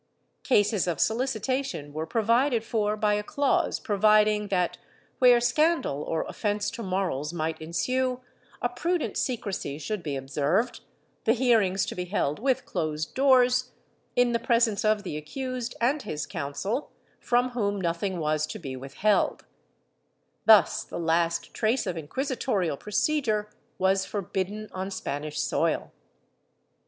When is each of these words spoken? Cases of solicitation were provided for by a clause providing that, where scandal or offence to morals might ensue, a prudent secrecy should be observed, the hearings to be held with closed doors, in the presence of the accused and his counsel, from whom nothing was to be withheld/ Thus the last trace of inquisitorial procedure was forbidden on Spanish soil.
Cases 0.41 0.87
of 0.87 0.99
solicitation 0.99 1.93
were 1.93 2.07
provided 2.07 2.63
for 2.63 2.97
by 2.97 3.13
a 3.13 3.21
clause 3.21 3.79
providing 3.79 4.47
that, 4.47 4.79
where 5.19 5.39
scandal 5.39 6.01
or 6.01 6.23
offence 6.23 6.71
to 6.71 6.81
morals 6.81 7.31
might 7.33 7.61
ensue, 7.61 8.19
a 8.63 8.69
prudent 8.69 9.15
secrecy 9.15 9.77
should 9.77 10.01
be 10.01 10.15
observed, 10.15 10.81
the 11.25 11.33
hearings 11.33 11.85
to 11.85 11.93
be 11.93 12.05
held 12.05 12.39
with 12.39 12.65
closed 12.65 13.13
doors, 13.13 13.73
in 14.15 14.31
the 14.31 14.39
presence 14.39 14.83
of 14.83 15.03
the 15.03 15.17
accused 15.17 15.75
and 15.79 16.01
his 16.01 16.25
counsel, 16.25 16.89
from 17.19 17.49
whom 17.49 17.79
nothing 17.79 18.17
was 18.17 18.47
to 18.47 18.57
be 18.57 18.75
withheld/ 18.75 19.45
Thus 20.47 20.83
the 20.83 20.97
last 20.97 21.53
trace 21.53 21.85
of 21.85 21.95
inquisitorial 21.95 22.75
procedure 22.75 23.51
was 23.77 24.03
forbidden 24.07 24.67
on 24.71 24.89
Spanish 24.89 25.39
soil. 25.39 25.91